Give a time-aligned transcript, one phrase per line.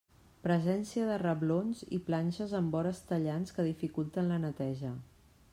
[0.45, 4.99] Presència de reblons i planxes amb vores tallants que dificulten la neteja.